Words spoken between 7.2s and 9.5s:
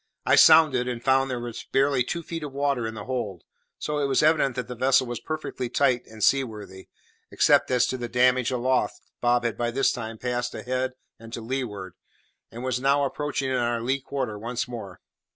except as to the damage aloft Bob